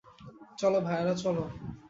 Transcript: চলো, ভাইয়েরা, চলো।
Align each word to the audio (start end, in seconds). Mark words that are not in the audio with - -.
চলো, 0.57 0.79
ভাইয়েরা, 0.81 1.13
চলো। 1.15 1.43